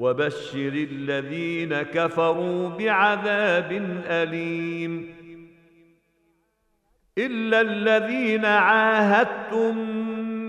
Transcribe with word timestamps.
وبشر 0.00 0.86
الذين 0.90 1.82
كفروا 1.82 2.68
بعذاب 2.68 3.72
أليم. 4.06 5.14
إلا 7.18 7.60
الذين 7.60 8.44
عاهدتم 8.44 9.78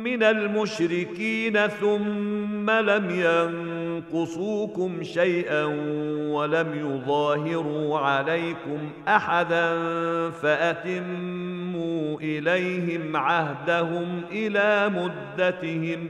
من 0.04 0.24
المشركين 0.24 1.68
ثم 1.68 2.70
لم 2.70 3.10
ينقصوكم 3.10 5.04
شيئا 5.04 5.64
ولم 6.34 6.74
يظاهروا 6.74 8.00
عليكم 8.00 8.92
أحدا 9.08 9.80
فأتموا 10.30 12.20
إليهم 12.20 13.16
عهدهم 13.16 14.22
إلى 14.32 14.90
مدتهم. 14.90 16.10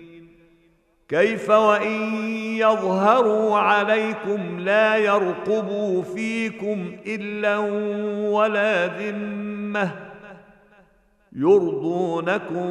كيف 1.11 1.49
وإن 1.49 2.29
يظهروا 2.57 3.57
عليكم 3.57 4.59
لا 4.59 4.97
يرقبوا 4.97 6.01
فيكم 6.03 6.95
إلا 7.07 7.57
ولا 8.29 8.87
ذمة 8.87 9.91
يرضونكم 11.35 12.67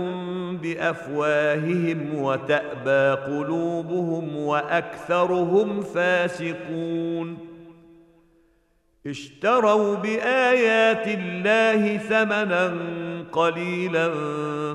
بأفواههم 0.56 2.14
وتأبى 2.14 3.22
قلوبهم 3.22 4.36
وأكثرهم 4.36 5.80
فاسقون 5.80 7.38
اشتروا 9.06 9.94
بآيات 9.94 11.08
الله 11.08 11.96
ثمنا 11.96 12.74
قليلا 13.32 14.10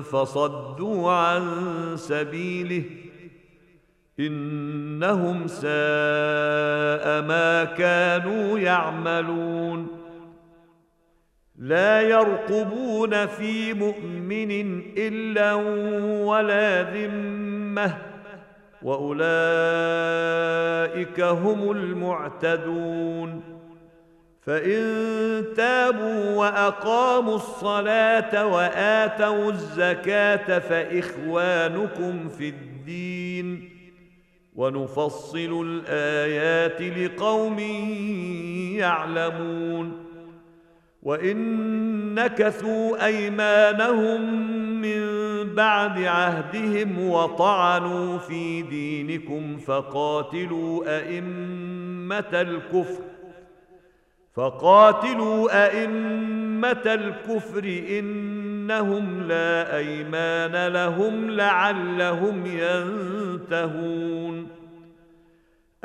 فصدوا 0.02 1.12
عن 1.12 1.42
سبيله 1.96 3.05
إنهم 4.20 5.46
ساء 5.46 5.66
ما 7.22 7.64
كانوا 7.64 8.58
يعملون. 8.58 9.86
لا 11.58 12.00
يرقبون 12.00 13.26
في 13.26 13.72
مؤمن 13.72 14.82
إلا 14.96 15.54
ولا 16.24 16.82
ذمة 16.82 17.96
وأولئك 18.82 19.20
هم 21.20 21.70
المعتدون. 21.70 23.42
فإن 24.42 24.82
تابوا 25.56 26.34
وأقاموا 26.36 27.36
الصلاة 27.36 28.46
وآتوا 28.46 29.50
الزكاة 29.50 30.58
فإخوانكم 30.58 32.28
في 32.28 32.48
الدين. 32.48 33.75
ونفصل 34.56 35.66
الآيات 35.66 36.98
لقوم 36.98 37.58
يعلمون. 38.78 40.06
وإن 41.02 41.36
نكثوا 42.14 43.06
أيمانهم 43.06 44.20
من 44.82 45.00
بعد 45.54 46.02
عهدهم 46.02 47.10
وطعنوا 47.10 48.18
في 48.18 48.62
دينكم 48.62 49.56
فقاتلوا 49.56 50.98
أئمة 50.98 52.32
الكفر 52.32 53.02
فقاتلوا 54.34 55.66
أئمة 55.66 56.82
الكفر 56.86 57.82
إنهم 57.98 59.22
لا 59.22 59.76
أيمان 59.76 60.72
لهم 60.72 61.30
لعلهم 61.30 62.46
ينتهون. 62.46 64.55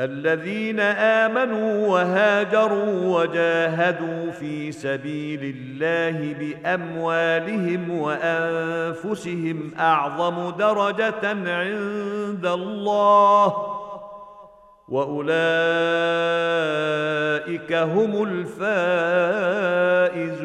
الذين 0.00 0.80
آمنوا 0.80 1.88
وهاجروا 1.88 3.20
وجاهدوا 3.20 4.30
في 4.30 4.72
سبيل 4.72 5.56
الله 5.56 6.34
بأموالهم 6.34 7.90
وأنفسهم 7.98 9.70
أعظم 9.78 10.50
درجة 10.50 11.28
عند 11.28 12.46
الله 12.46 13.56
وأولئك 14.88 15.32
هم 17.72 18.44
الفائزون. 20.08 20.42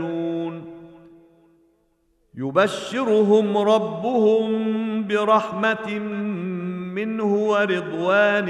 يبشرهم 2.38 3.58
ربهم 3.58 4.48
برحمة 5.08 6.00
منه 6.94 7.36
ورضوان 7.36 8.50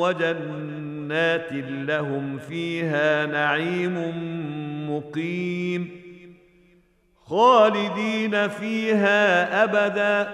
وجنات 0.00 1.52
لهم 1.68 2.38
فيها 2.38 3.26
نعيم 3.26 3.96
مقيم 4.90 5.88
خالدين 7.26 8.48
فيها 8.48 9.64
أبدا. 9.64 10.32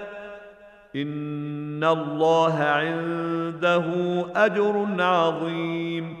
إن 0.95 1.83
الله 1.83 2.59
عنده 2.59 3.85
أجر 4.35 4.87
عظيم. 4.99 6.20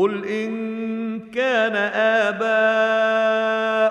قل 0.00 0.24
ان 0.24 1.20
كان 1.30 1.76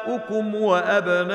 اباؤكم 0.06 0.56
وابناؤكم 0.56 1.31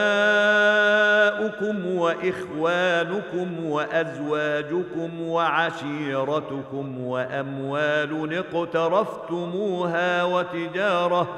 واخوانكم 1.97 3.65
وازواجكم 3.65 5.23
وعشيرتكم 5.29 7.01
واموال 7.01 8.45
اقترفتموها 8.55 10.25
وتجاره 10.25 11.29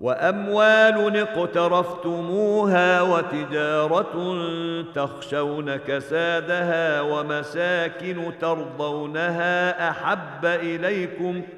واموال 0.00 1.16
اقترفتموها 1.16 3.02
وتجاره 3.02 4.36
تخشون 4.94 5.76
كسادها 5.76 7.00
ومساكن 7.00 8.32
ترضونها 8.40 9.90
احب 9.90 10.44
اليكم 10.44 11.42
ۖ 11.42 11.57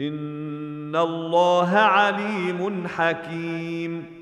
ان 0.00 0.96
الله 0.96 1.70
عليم 1.76 2.86
حكيم. 2.88 4.18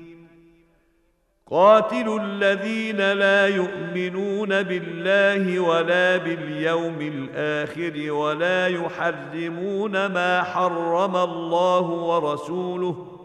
قاتلوا 1.51 2.19
الذين 2.19 2.97
لا 2.97 3.47
يؤمنون 3.47 4.63
بالله 4.63 5.59
ولا 5.59 6.17
باليوم 6.17 7.01
الآخر 7.01 8.11
ولا 8.11 8.67
يحرمون 8.67 10.05
ما 10.05 10.43
حرم 10.43 11.15
الله 11.15 11.81
ورسوله 11.81 13.16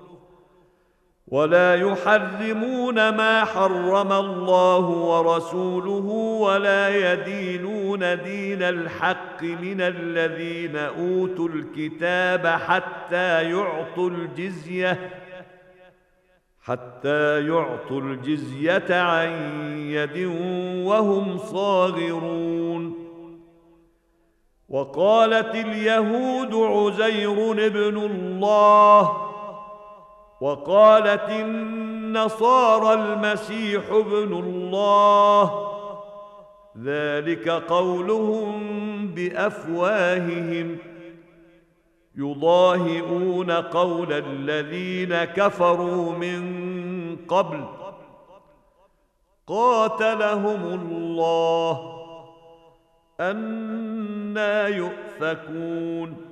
ولا 1.32 1.74
يحرمون 1.74 3.08
ما 3.08 3.44
حرم 3.44 4.12
الله 4.12 4.88
ورسوله 4.88 6.06
ولا 6.40 7.12
يدينون 7.12 7.98
دين 8.22 8.62
الحق 8.62 9.42
من 9.42 9.80
الذين 9.80 10.76
أوتوا 10.76 11.48
الكتاب 11.48 12.46
حتى 12.46 13.50
يعطوا 13.50 14.10
الجزية 14.10 15.10
حتى 16.62 17.46
يعطوا 17.46 18.00
الجزية 18.00 19.00
عن 19.00 19.30
يد 19.78 20.26
وهم 20.86 21.38
صاغرون. 21.38 22.94
وقالت 24.68 25.54
اليهود 25.54 26.54
عزير 26.54 27.52
ابن 27.66 27.96
الله 27.96 29.31
وقالت 30.42 31.30
النصارى 31.30 32.94
المسيح 32.94 33.82
ابن 33.90 34.32
الله. 34.32 35.68
ذلك 36.84 37.48
قولهم 37.48 38.58
بأفواههم. 39.08 40.78
يضاهئون 42.16 43.50
قول 43.50 44.12
الذين 44.12 45.24
كفروا 45.24 46.12
من 46.12 46.42
قبل. 47.28 47.64
قاتلهم 49.46 50.64
الله. 50.64 52.02
أنا 53.20 54.66
يؤفكون. 54.66 56.31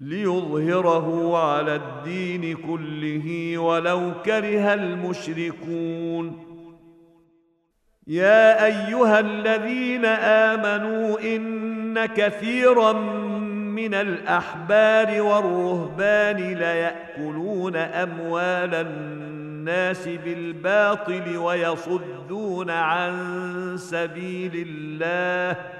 ليظهره 0.00 1.38
على 1.38 1.74
الدين 1.74 2.56
كله 2.56 3.58
ولو 3.58 4.12
كره 4.24 4.74
المشركون. 4.74 6.46
يا 8.06 8.64
أيها 8.66 9.20
الذين 9.20 10.04
آمنوا 10.04 11.20
إن 11.20 12.06
كثيرا 12.06 12.92
من 13.72 13.94
الأحبار 13.94 15.22
والرهبان 15.22 16.36
ليأكلون 16.36 17.76
أموال 17.76 18.74
الناس 18.74 20.08
بالباطل 20.08 21.36
ويصدون 21.36 22.70
عن 22.70 23.12
سبيل 23.76 24.66
الله. 24.68 25.79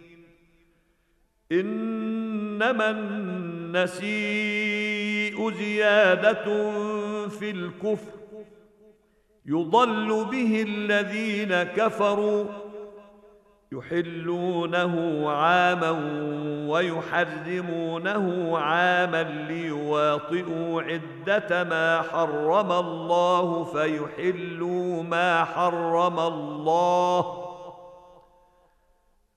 إنما 1.51 2.89
النسيء 3.81 5.51
زيادة 5.51 6.45
في 7.29 7.51
الكفر. 7.51 8.11
يضل 9.45 10.25
به 10.31 10.65
الذين 10.67 11.63
كفروا 11.63 12.45
يحلونه 13.71 15.29
عاما 15.29 15.91
ويحرمونه 16.69 18.57
عاما 18.57 19.23
ليواطئوا 19.23 20.81
عدة 20.81 21.63
ما 21.63 22.01
حرم 22.01 22.71
الله 22.71 23.63
فيحلوا 23.63 25.03
ما 25.03 25.43
حرم 25.43 26.19
الله 26.19 27.50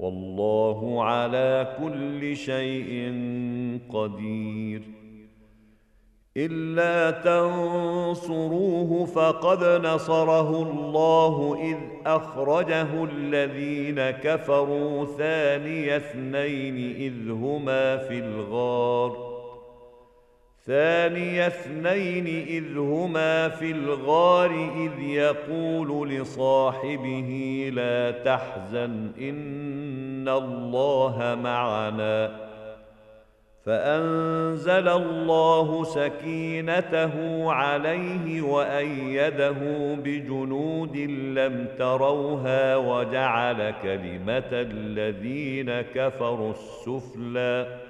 والله 0.00 1.04
على 1.04 1.76
كل 1.82 2.36
شيء 2.36 3.12
قدير. 3.92 4.82
إلا 6.36 7.10
تنصروه 7.10 9.04
فقد 9.04 9.64
نصره 9.64 10.62
الله 10.62 11.58
إذ 11.62 11.76
أخرجه 12.06 13.04
الذين 13.04 14.10
كفروا 14.10 15.04
ثاني 15.04 15.96
اثنين 15.96 16.94
إذ 16.96 17.30
هما 17.30 17.96
في 17.96 18.18
الغار. 18.18 19.29
ثاني 20.70 21.46
اثنين 21.46 22.26
إذ 22.26 22.78
هما 22.78 23.48
في 23.48 23.70
الغار 23.70 24.50
إذ 24.76 25.02
يقول 25.02 26.10
لصاحبه 26.10 27.70
لا 27.74 28.10
تحزن 28.10 29.10
إن 29.20 30.28
الله 30.28 31.38
معنا. 31.42 32.30
فأنزل 33.64 34.88
الله 34.88 35.84
سكينته 35.84 37.12
عليه 37.52 38.42
وأيده 38.42 39.58
بجنود 39.94 40.96
لم 41.36 41.66
تروها 41.78 42.76
وجعل 42.76 43.74
كلمة 43.82 44.50
الذين 44.52 45.80
كفروا 45.80 46.50
السفلى. 46.50 47.89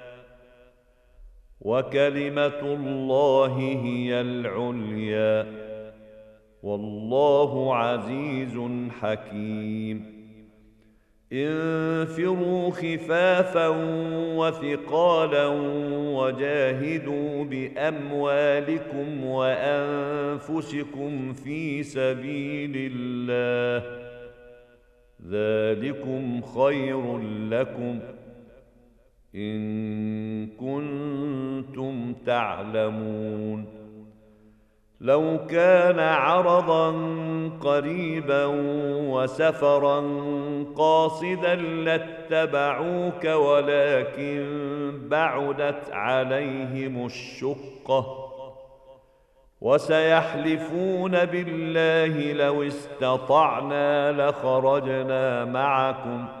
وكلمة 1.61 2.61
الله 2.63 3.57
هي 3.83 4.21
العليا. 4.21 5.45
والله 6.63 7.75
عزيز 7.75 8.59
حكيم. 9.01 10.21
انفروا 11.33 12.69
خفافا 12.69 13.67
وثقالا 14.35 15.47
وجاهدوا 16.17 17.43
بأموالكم 17.43 19.25
وأنفسكم 19.25 21.33
في 21.33 21.83
سبيل 21.83 22.91
الله. 22.91 24.01
ذلكم 25.29 26.41
خير 26.41 27.17
لكم. 27.49 27.99
إن 29.35 30.47
كنتم 30.47 32.13
تعلمون 32.25 33.65
لو 35.01 35.39
كان 35.49 35.99
عرضا 35.99 36.91
قريبا 37.61 38.45
وسفرا 39.09 39.99
قاصدا 40.75 41.55
لاتبعوك 41.55 43.25
ولكن 43.25 44.41
بعدت 45.09 45.91
عليهم 45.91 47.05
الشقة 47.05 48.31
وسيحلفون 49.61 51.25
بالله 51.25 52.33
لو 52.33 52.63
استطعنا 52.63 54.11
لخرجنا 54.11 55.45
معكم 55.45 56.40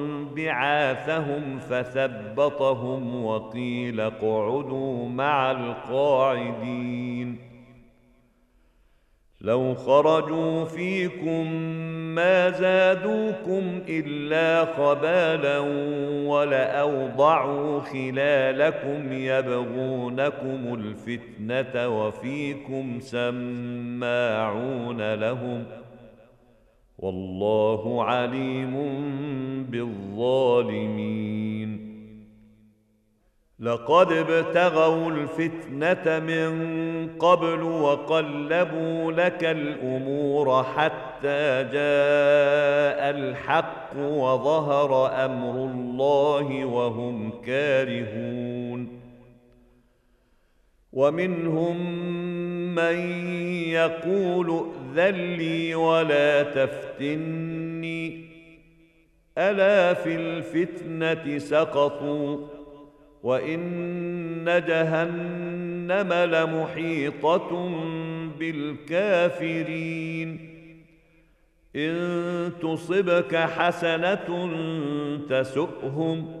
بعاثهم 0.35 1.59
فثبطهم 1.59 3.25
وقيل 3.25 4.01
اقعدوا 4.01 5.09
مع 5.09 5.51
القاعدين. 5.51 7.37
لو 9.41 9.75
خرجوا 9.75 10.65
فيكم 10.65 11.53
ما 12.15 12.49
زادوكم 12.49 13.81
إلا 13.89 14.65
خبالا 14.65 15.59
ولأوضعوا 16.29 17.79
خلالكم 17.79 19.13
يبغونكم 19.13 20.73
الفتنة 20.73 21.87
وفيكم 21.87 22.99
سماعون 22.99 23.53
لهم 25.13 25.65
والله 27.01 28.03
عليم 28.03 28.73
بالظالمين. 29.69 31.31
لقد 33.59 34.11
ابتغوا 34.11 35.11
الفتنة 35.11 36.19
من 36.19 36.51
قبل 37.19 37.61
وقلبوا 37.61 39.11
لك 39.11 39.43
الأمور 39.43 40.63
حتى 40.63 41.63
جاء 41.63 43.09
الحق 43.09 43.97
وظهر 43.97 45.25
أمر 45.25 45.65
الله 45.65 46.65
وهم 46.65 47.31
كارهون. 47.45 49.00
ومنهم 50.93 51.95
من 52.75 52.95
يقول 53.67 54.65
ائذن 54.97 55.35
لي 55.35 55.75
ولا 55.75 56.43
تفتني. 56.43 58.25
ألا 59.37 59.93
في 59.93 60.15
الفتنة 60.15 61.37
سقطوا 61.37 62.47
وإن 63.23 64.63
جهنم 64.67 66.13
لمحيطة 66.13 67.69
بالكافرين. 68.39 70.47
إن 71.75 72.51
تصبك 72.61 73.35
حسنة 73.35 74.49
تسؤهم 75.29 76.40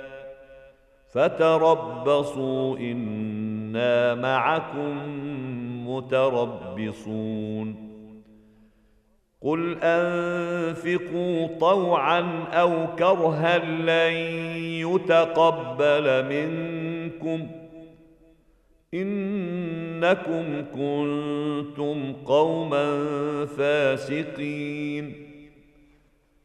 فتربصوا 1.11 2.77
إنا 2.77 4.15
معكم 4.15 4.97
متربصون. 5.89 7.91
قل 9.41 9.77
أنفقوا 9.83 11.47
طوعا 11.59 12.43
أو 12.53 12.95
كرها 12.95 13.57
لن 13.57 14.13
يتقبل 14.87 16.25
منكم. 16.29 17.47
إنكم 18.93 20.65
كنتم 20.75 22.13
قوما 22.25 22.85
فاسقين. 23.45 25.30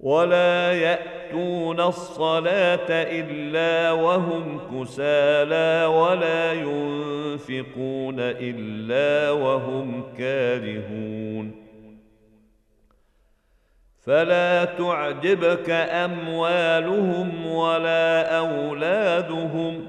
ولا 0.00 0.72
يأتون 0.72 1.80
الصلاة 1.80 2.86
إلا 2.90 3.92
وهم 3.92 4.60
كسالى 4.72 5.86
ولا 5.86 6.52
ينفقون 6.52 8.16
إلا 8.18 9.30
وهم 9.30 10.14
كارهون. 10.18 11.68
فلا 14.06 14.64
تعجبك 14.64 15.70
أموالهم 15.70 17.46
ولا 17.46 18.38
أولادهم. 18.38 19.86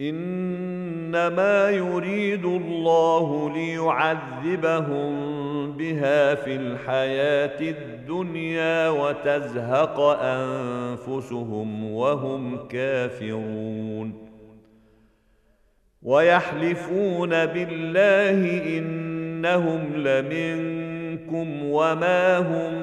إنما 0.00 1.70
يريد 1.70 2.44
الله 2.44 3.50
ليعذبهم 3.54 5.35
بها 5.76 6.34
في 6.34 6.56
الحياة 6.56 7.60
الدنيا 7.60 8.88
وتزهق 8.88 10.00
أنفسهم 10.20 11.92
وهم 11.92 12.68
كافرون. 12.68 14.26
ويحلفون 16.02 17.30
بالله 17.46 18.62
إنهم 18.78 19.96
لمنكم 19.96 21.62
وما 21.64 22.38
هم 22.38 22.74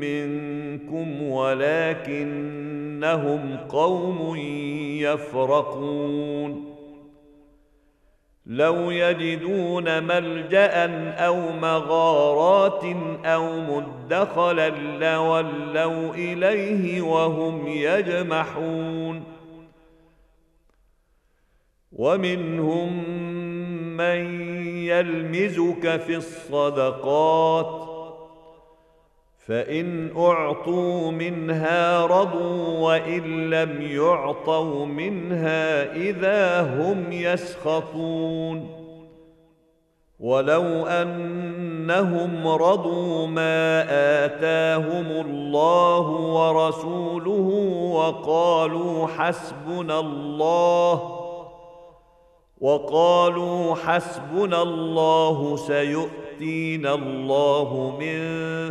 منكم 0.00 1.22
ولكنهم 1.22 2.36
قوم 3.68 4.36
يفرقون. 5.00 6.67
لو 8.48 8.90
يجدون 8.90 10.02
ملجأ 10.02 10.86
أو 11.26 11.52
مغارات 11.52 12.84
أو 13.24 13.60
مدخلا 13.60 14.68
لولوا 14.98 16.14
إليه 16.14 17.02
وهم 17.02 17.68
يجمحون. 17.68 19.24
ومنهم 21.92 23.08
من 23.96 24.50
يلمزك 24.86 26.00
في 26.00 26.16
الصدقات 26.16 27.87
فإن 29.48 30.16
أعطوا 30.16 31.10
منها 31.10 32.06
رضوا 32.06 32.78
وإن 32.78 33.50
لم 33.50 33.82
يعطوا 33.82 34.86
منها 34.86 35.92
إذا 35.96 36.62
هم 36.62 37.12
يسخطون. 37.12 38.78
ولو 40.20 40.86
أنهم 40.86 42.48
رضوا 42.48 43.26
ما 43.26 43.82
آتاهم 44.24 45.06
الله 45.06 46.08
ورسوله 46.10 47.48
وقالوا 47.92 49.06
حسبنا 49.06 50.00
الله 50.00 51.18
وقالوا 52.60 53.74
حسبنا 53.74 54.62
الله 54.62 55.56
سيؤتينا 56.38 56.94
الله 56.94 57.96
من 58.00 58.20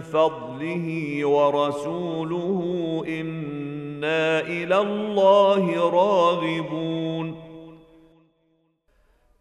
فضله 0.01 1.25
ورسوله 1.25 2.59
إنا 3.07 4.39
إلى 4.39 4.77
الله 4.81 5.89
راغبون. 5.89 7.46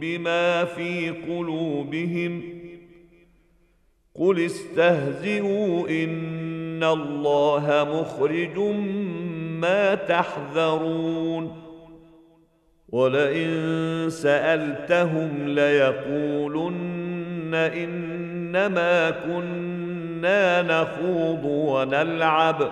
بما 0.00 0.64
في 0.64 1.10
قلوبهم 1.10 2.42
قل 4.14 4.44
استهزئوا 4.44 5.88
إن 5.88 6.84
الله 6.84 7.86
مخرج 8.00 8.58
ما 9.60 9.94
تحذرون 9.94 11.56
ولئن 12.88 14.06
سألتهم 14.10 15.48
ليقولن 15.48 17.54
إنما 17.54 19.10
كنا 19.10 20.62
نخوض 20.62 21.44
ونلعب 21.44 22.70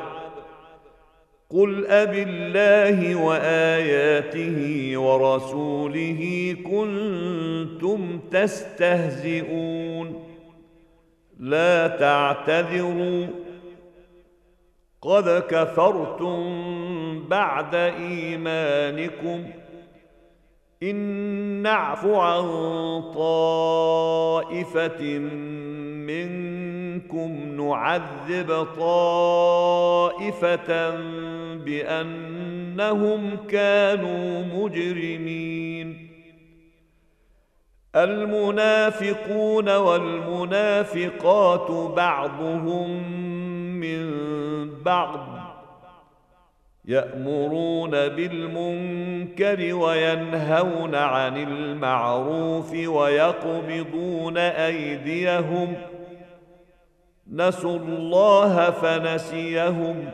قل 1.50 1.86
اب 1.86 2.14
الله 2.14 3.14
واياته 3.14 4.92
ورسوله 4.98 6.56
كنتم 6.64 8.18
تستهزئون. 8.30 10.24
لا 11.40 11.88
تعتذروا. 11.88 13.26
قد 15.02 15.42
كفرتم 15.50 16.44
بعد 17.28 17.74
ايمانكم. 17.74 19.44
ان 20.82 20.96
نعف 21.62 22.06
عن 22.06 22.42
طائفه 23.14 25.02
منكم 26.08 26.87
نعذب 27.56 28.66
طائفة 28.78 30.20
بأنهم 31.54 33.36
كانوا 33.48 34.44
مجرمين. 34.54 36.08
المنافقون 37.96 39.76
والمنافقات 39.76 41.70
بعضهم 41.96 43.02
من 43.80 44.08
بعض 44.82 45.38
يأمرون 46.84 47.90
بالمنكر 47.90 49.74
وينهون 49.74 50.94
عن 50.94 51.36
المعروف 51.36 52.72
ويقبضون 52.72 54.38
أيديهم 54.38 55.74
نسوا 57.32 57.78
الله 57.78 58.70
فنسيهم. 58.70 60.10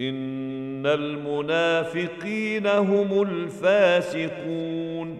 إن 0.00 0.86
المنافقين 0.86 2.66
هم 2.66 3.22
الفاسقون. 3.22 5.18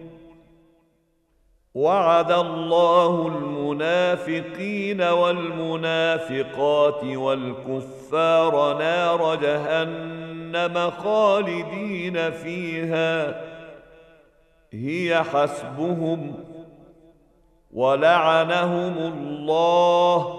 وعد 1.75 2.31
الله 2.31 3.27
المنافقين 3.27 5.01
والمنافقات 5.01 7.03
والكفار 7.03 8.77
نار 8.77 9.35
جهنم 9.35 10.89
خالدين 10.89 12.31
فيها. 12.31 13.41
هي 14.73 15.23
حسبهم 15.23 16.33
ولعنهم 17.73 18.97
الله. 18.97 20.38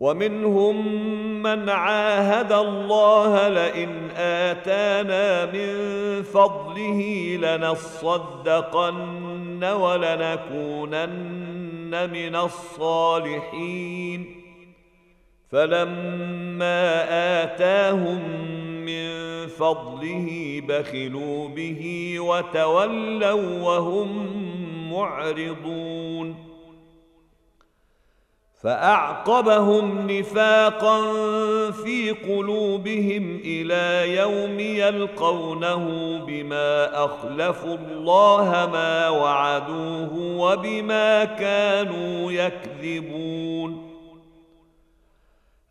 ومنهم 0.00 1.02
من 1.42 1.68
عاهد 1.68 2.52
الله 2.52 3.48
لئن 3.48 4.10
آتانا 4.16 5.46
من 5.46 5.72
فضله 6.22 7.00
لنصدقن 7.42 8.98
ولنكونن 9.64 11.30
من 12.10 12.36
الصالحين. 12.36 14.34
فلما 15.50 17.04
آتاهم 17.42 18.20
من 18.86 19.08
فضله 19.46 20.62
بخلوا 20.68 21.48
به 21.48 22.14
وتولوا 22.20 23.62
وهم 23.62 24.08
معرضون. 24.92 26.47
فأعقبهم 28.62 30.10
نفاقا 30.10 31.00
في 31.70 32.10
قلوبهم 32.10 33.40
إلى 33.44 34.16
يوم 34.16 34.60
يلقونه 34.60 35.84
بما 36.26 37.04
أخلفوا 37.04 37.76
الله 37.76 38.68
ما 38.72 39.08
وعدوه 39.08 40.10
وبما 40.14 41.24
كانوا 41.24 42.32
يكذبون. 42.32 43.88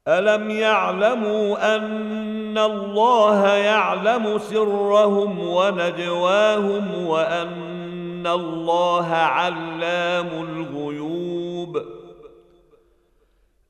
ألم 0.08 0.50
يعلموا 0.50 1.76
أن 1.76 2.58
الله 2.58 3.48
يعلم 3.48 4.38
سرهم 4.38 5.40
ونجواهم 5.40 7.06
وأن 7.06 8.28
الله 8.28 9.08
علام 9.08 10.28
الغيوب؟ 10.28 10.87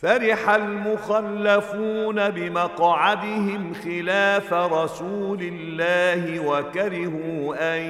فرح 0.00 0.50
المخلفون 0.50 2.30
بمقعدهم 2.30 3.74
خلاف 3.74 4.52
رسول 4.52 5.42
الله 5.42 6.40
وكرهوا 6.46 7.76
أن 7.76 7.80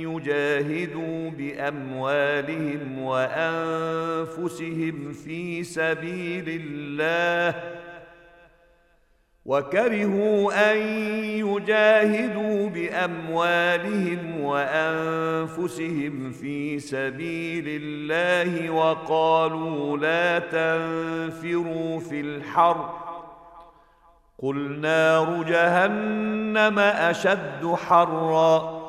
يجاهدوا 0.00 1.30
بأموالهم 1.30 2.98
وأنفسهم 3.02 4.52
في 5.12 5.64
سبيل 5.64 6.44
الله 6.48 7.54
وكرهوا 9.46 10.72
أن 10.72 10.78
يجاهدوا 11.46 12.68
بأموالهم 12.68 14.40
وأنفسهم 14.40 16.32
في 16.32 16.78
سبيل 16.78 17.64
الله 17.68 18.70
وقالوا 18.70 19.98
لا 19.98 20.38
تنفروا 20.38 22.00
في 22.00 22.20
الحر. 22.20 22.90
قل 24.42 24.80
نار 24.80 25.42
جهنم 25.42 26.78
أشد 26.78 27.74
حرا. 27.74 28.84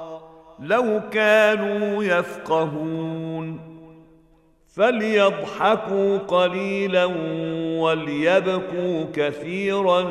لو 0.60 1.02
كانوا 1.12 2.04
يفقهون. 2.04 3.75
فليضحكوا 4.76 6.18
قليلا 6.18 7.06
وليبكوا 7.80 9.06
كثيرا 9.14 10.02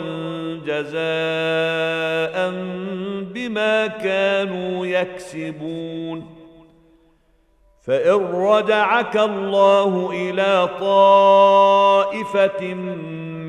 جزاء 0.66 2.50
بما 3.34 3.86
كانوا 3.86 4.86
يكسبون. 4.86 6.34
فإن 7.86 8.34
رجعك 8.34 9.16
الله 9.16 10.10
إلى 10.12 10.68
طائفة 10.80 12.74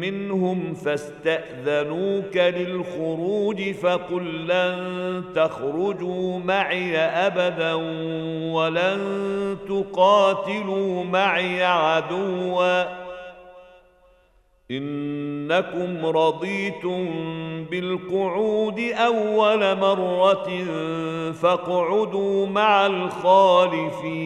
منهم 0.05 0.73
فاستأذنوك 0.73 2.37
للخروج 2.37 3.71
فقل 3.71 4.47
لن 4.47 5.23
تخرجوا 5.35 6.39
معي 6.39 6.97
أبدا 6.97 7.73
ولن 8.53 9.57
تقاتلوا 9.67 11.03
معي 11.03 11.63
عدوا. 11.63 12.83
إنكم 14.71 16.05
رضيتم 16.05 17.05
بالقعود 17.71 18.79
أول 18.79 19.77
مرة 19.77 20.65
فاقعدوا 21.31 22.47
مع 22.47 22.85
الخالفين. 22.85 24.25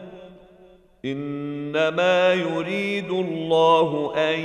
إنما 1.05 2.33
يريد 2.33 3.09
الله 3.11 4.13
أن 4.15 4.39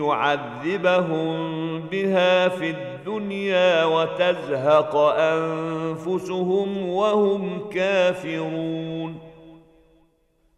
يعذبهم 0.00 1.36
بها 1.80 2.48
في 2.48 2.70
الدنيا 2.70 3.84
وتزهق 3.84 4.96
أنفسهم 5.18 6.88
وهم 6.88 7.68
كافرون 7.68 9.29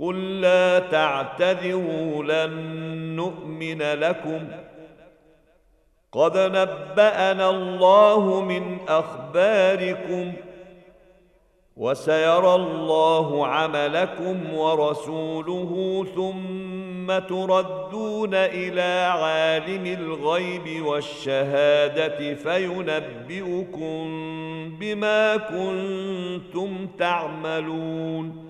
قل 0.00 0.40
لا 0.40 0.78
تعتذروا 0.78 2.24
لن 2.24 2.52
نؤمن 3.16 3.82
لكم. 3.82 4.48
قد 6.12 6.38
نبأنا 6.38 7.50
الله 7.50 8.40
من 8.40 8.78
أخباركم 8.88 10.32
وسيرى 11.76 12.54
الله 12.54 13.46
عملكم 13.46 14.54
ورسوله 14.54 16.06
ثم 16.14 17.18
تردون 17.18 18.34
إلى 18.34 19.12
عالم 19.12 19.86
الغيب 19.86 20.86
والشهادة 20.86 22.34
فينبئكم 22.34 24.04
بما 24.80 25.36
كنتم 25.36 26.86
تعملون. 26.98 28.49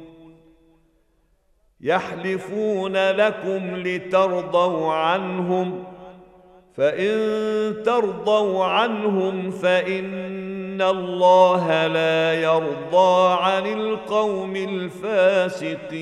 يحلفون 1.83 3.11
لكم 3.11 3.75
لترضوا 3.75 4.93
عنهم 4.93 5.83
فإن 6.77 7.17
ترضوا 7.83 8.65
عنهم 8.65 9.51
فإن 9.51 10.81
الله 10.81 11.87
لا 11.87 12.33
يرضى 12.33 13.37
عن 13.41 13.65
القوم 13.65 14.55
الفاسقين. 14.55 16.01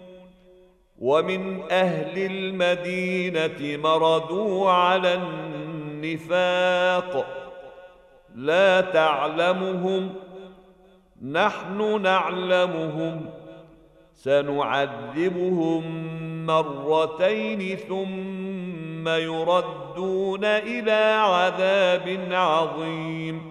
ومن 1.01 1.61
أهل 1.71 2.31
المدينة 2.31 3.89
مردوا 3.89 4.71
على 4.71 5.13
النفاق. 5.13 7.25
لا 8.35 8.81
تعلمهم 8.81 10.09
نحن 11.31 12.01
نعلمهم. 12.01 13.25
سنعذبهم 14.15 15.83
مرتين 16.45 17.77
ثم 17.77 19.09
يردون 19.09 20.45
إلى 20.45 21.15
عذاب 21.19 22.27
عظيم. 22.31 23.50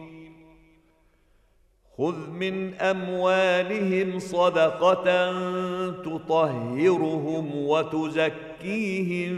خذ 2.01 2.29
من 2.29 2.73
اموالهم 2.73 4.19
صدقه 4.19 5.31
تطهرهم 5.91 7.51
وتزكيهم 7.55 9.33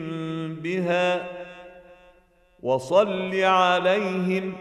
بها 0.56 1.30
وصل 2.62 3.36
عليهم 3.36 4.54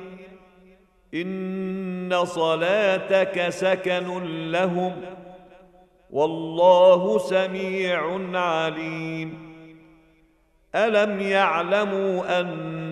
ان 1.15 2.25
صلاتك 2.25 3.49
سكن 3.49 4.25
لهم 4.51 4.93
والله 6.11 7.19
سميع 7.19 8.19
عليم 8.39 9.53
الم 10.75 11.21
يعلموا 11.21 12.41
ان 12.41 12.92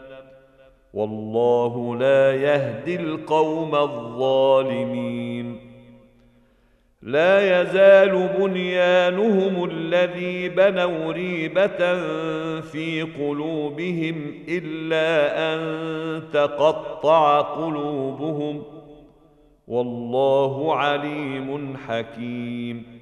والله 0.93 1.95
لا 1.95 2.35
يهدي 2.35 2.95
القوم 2.95 3.75
الظالمين. 3.75 5.57
لا 7.01 7.61
يزال 7.61 8.29
بنيانهم 8.39 9.69
الذي 9.71 10.49
بنوا 10.49 11.11
ريبة 11.11 11.99
في 12.61 13.01
قلوبهم 13.01 14.33
إلا 14.47 15.09
أن 15.53 15.61
تقطع 16.33 17.41
قلوبهم. 17.41 18.63
والله 19.67 20.75
عليم 20.75 21.77
حكيم. 21.87 23.01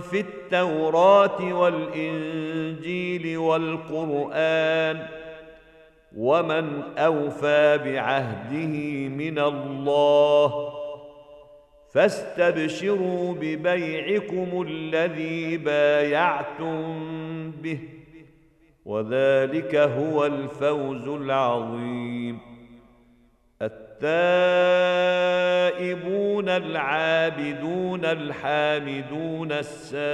في 0.00 0.20
التوراة 0.20 1.54
والإنجيل 1.54 3.38
والقرآن 3.38 5.06
ومن 6.16 6.82
أوفى 6.98 7.78
بعهده 7.84 9.08
من 9.08 9.38
الله 9.38 10.72
فاستبشروا 11.94 13.34
ببيعكم 13.34 14.64
الذي 14.68 15.56
بايعتم 15.56 17.00
به 17.50 17.78
وذلك 18.84 19.74
هو 19.74 20.26
الفوز 20.26 21.08
العظيم 21.08 22.51
التائبون 25.62 26.48
العابدون 26.48 28.04
الحامدون 28.04 29.52
السائحون 29.52 30.08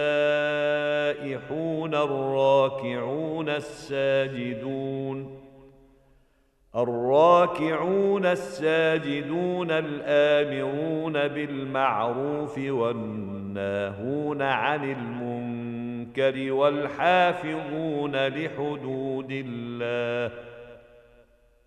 الراكعون 1.94 3.48
الساجدون 3.48 5.38
الراكعون 6.76 8.26
الساجدون 8.26 9.70
الآمرون 9.70 11.12
بالمعروف 11.12 12.58
والناهون 12.58 14.42
عن 14.42 14.84
المنكر 14.92 16.52
والحافظون 16.52 18.16
لحدود 18.16 19.30
الله 19.30 20.32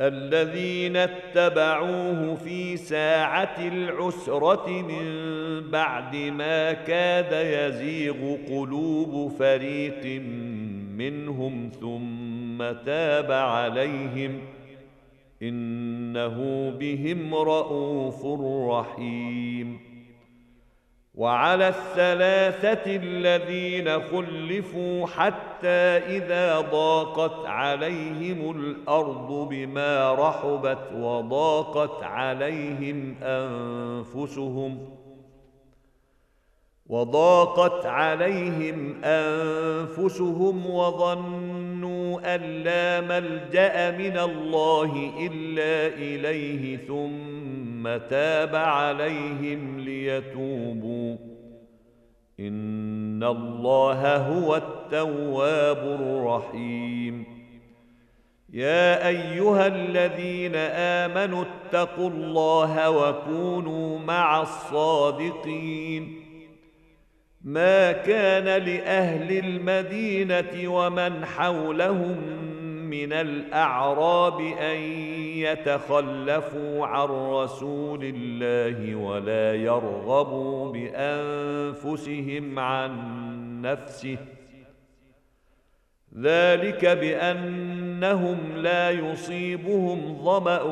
الذين 0.00 0.96
اتبعوه 0.96 2.34
في 2.34 2.76
ساعة 2.76 3.56
العسرة 3.58 4.68
من 4.82 5.06
بعد 5.70 6.16
ما 6.16 6.72
كاد 6.72 7.32
يزيغ 7.32 8.36
قلوب 8.48 9.32
فريق 9.38 10.22
منهم 10.96 11.70
ثم 11.80 12.58
تاب 12.86 13.32
عليهم 13.32 14.40
إنه 15.42 16.70
بهم 16.70 17.34
رءوف 17.34 18.26
رحيم 18.70 19.80
وعلى 21.18 21.68
الثلاثة 21.68 22.96
الذين 22.96 24.00
خلفوا 24.00 25.06
حتى 25.06 25.98
إذا 26.16 26.60
ضاقت 26.60 27.46
عليهم 27.46 28.50
الأرض 28.50 29.48
بما 29.50 30.14
رحبت 30.14 30.92
وضاقت 30.94 32.02
عليهم 32.02 33.14
أنفسهم 33.22 34.88
وضاقت 36.86 37.86
عليهم 37.86 39.04
أنفسهم 39.04 40.70
وظنوا 40.70 42.34
أن 42.34 42.40
لا 42.40 43.00
ملجأ 43.00 43.90
من 43.90 44.18
الله 44.18 45.12
إلا 45.20 45.94
إليه 45.94 46.76
ثم 46.76 47.37
تاب 47.86 48.56
عليهم 48.56 49.80
ليتوبوا. 49.80 51.16
إن 52.40 53.24
الله 53.24 54.16
هو 54.16 54.56
التواب 54.56 56.00
الرحيم. 56.00 57.24
يا 58.52 59.08
أيها 59.08 59.66
الذين 59.66 60.56
آمنوا 60.74 61.44
اتقوا 61.44 62.10
الله 62.10 62.90
وكونوا 62.90 63.98
مع 63.98 64.42
الصادقين. 64.42 66.22
ما 67.44 67.92
كان 67.92 68.44
لأهل 68.44 69.38
المدينة 69.38 70.68
ومن 70.74 71.24
حولهم 71.24 72.16
من 72.90 73.12
الأعراب 73.12 74.40
أن 74.40 74.80
يتخلفوا 75.36 76.86
عن 76.86 77.08
رسول 77.08 78.00
الله 78.02 78.94
ولا 78.94 79.54
يرغبوا 79.54 80.72
بأنفسهم 80.72 82.58
عن 82.58 82.92
نفسه. 83.62 84.18
ذلك 86.20 86.86
بأنهم 86.86 88.56
لا 88.56 88.90
يصيبهم 88.90 90.24
ظمأ 90.24 90.62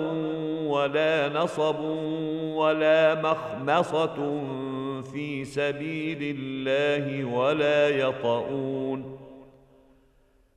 ولا 0.67 1.29
نصب 1.29 1.81
ولا 2.55 3.15
مخمصة 3.15 4.43
في 5.03 5.45
سبيل 5.45 6.37
الله 6.39 7.25
ولا 7.25 7.89
يطؤون. 7.89 9.16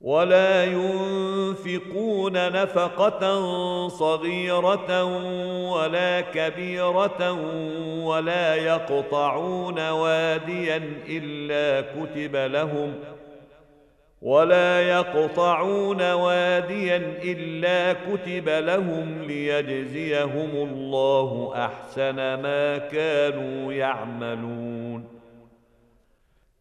ولا 0.00 0.64
ينفقون 0.64 2.32
نفقة 2.32 3.88
صغيرة 3.88 5.04
ولا 5.72 6.20
كبيرة 6.20 7.32
ولا 8.04 8.54
يقطعون 8.54 9.88
واديا 9.90 10.82
إلا 11.08 11.80
كتب 11.80 12.36
لهم 12.36 12.94
ولا 14.22 14.82
يقطعون 14.82 16.12
واديا 16.12 16.96
إلا 17.22 17.92
كتب 17.92 18.48
لهم 18.48 19.22
ليجزيهم 19.22 20.50
الله 20.54 21.52
أحسن 21.56 22.16
ما 22.16 22.78
كانوا 22.78 23.72
يعملون 23.72 24.77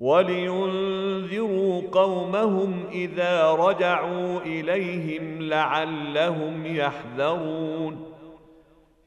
ولينذروا 0.00 1.82
قومهم 1.92 2.84
إذا 2.92 3.50
رجعوا 3.50 4.40
إليهم 4.40 5.42
لعلهم 5.42 6.66
يحذرون. 6.66 8.06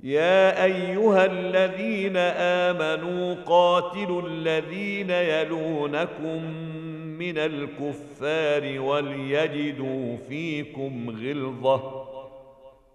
يا 0.03 0.63
أيها 0.63 1.25
الذين 1.25 2.17
آمنوا 2.37 3.35
قاتلوا 3.45 4.21
الذين 4.21 5.09
يلونكم 5.09 6.43
من 7.19 7.37
الكفار 7.37 8.79
وليجدوا 8.79 10.17
فيكم 10.29 11.09
غلظة. 11.09 12.05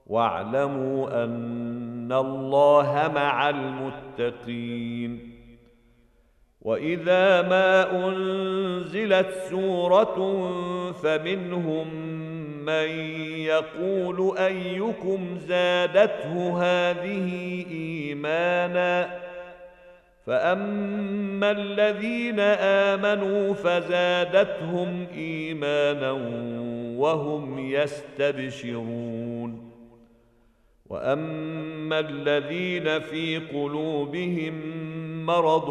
واعلموا 0.07 1.25
أن 1.25 2.13
الله 2.13 3.13
مع 3.15 3.49
المتقين. 3.49 5.28
وإذا 6.69 7.43
ما 7.43 8.07
أنزلت 8.07 9.29
سورة 9.51 10.17
فمنهم 11.03 11.95
من 12.65 12.89
يقول 13.41 14.39
أيكم 14.39 15.39
زادته 15.39 16.63
هذه 16.63 17.65
إيمانا 17.71 19.19
فأما 20.27 21.51
الذين 21.51 22.41
آمنوا 22.91 23.55
فزادتهم 23.55 25.07
إيمانا 25.15 26.13
وهم 26.99 27.59
يستبشرون 27.59 29.19
وأما 30.87 31.99
الذين 31.99 33.01
في 33.01 33.39
قلوبهم 33.39 34.55
مرض 35.27 35.71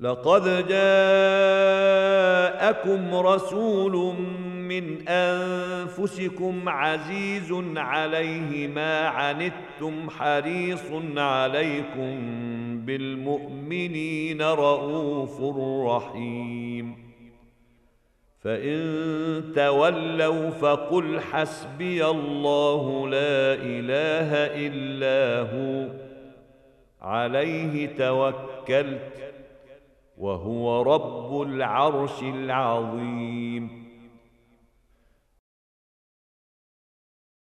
لقد 0.00 0.68
جاءكم 0.68 1.14
رسول 3.14 4.14
من 4.44 5.08
أنفسكم 5.08 6.68
عزيز 6.68 7.52
عليه 7.76 8.68
ما 8.68 9.08
عنتم 9.08 10.10
حريص 10.10 10.92
عليكم 11.16 12.18
بالمؤمنين 12.86 14.42
رءوف 14.42 15.40
رحيم. 15.86 17.08
فإن 18.40 18.82
تولوا 19.54 20.50
فقل 20.50 21.20
حسبي 21.20 22.06
الله 22.06 23.08
لا 23.08 23.54
إله 23.54 24.34
إلا 24.34 25.50
هو. 25.50 25.88
عليه 27.02 27.86
توكلت. 27.96 29.27
وهو 30.20 30.82
رب 30.82 31.42
العرش 31.42 32.22
العظيم. 32.22 33.87